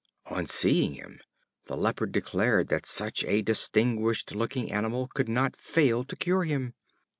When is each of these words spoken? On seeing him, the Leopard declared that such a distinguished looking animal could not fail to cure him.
On 0.25 0.47
seeing 0.47 0.93
him, 0.95 1.19
the 1.65 1.77
Leopard 1.77 2.11
declared 2.11 2.69
that 2.69 2.87
such 2.87 3.23
a 3.25 3.43
distinguished 3.43 4.33
looking 4.33 4.71
animal 4.71 5.07
could 5.13 5.29
not 5.29 5.55
fail 5.55 6.03
to 6.05 6.15
cure 6.15 6.41
him. 6.43 6.73